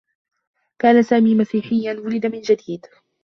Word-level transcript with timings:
كان 0.79 1.03
سامي 1.03 1.35
مسيحيّا 1.35 1.93
وُلد 1.93 2.25
من 2.25 2.41
جديد. 2.41 2.85